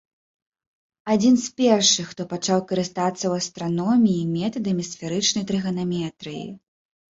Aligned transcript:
Адзін 1.15 1.35
з 1.41 1.47
першых, 1.61 2.05
хто 2.13 2.25
пачаў 2.31 2.59
карыстацца 2.73 3.15
ў 3.27 3.33
астраноміі 3.45 4.27
метадамі 4.37 4.89
сферычнай 4.91 5.49
трыганаметрыі. 5.55 6.45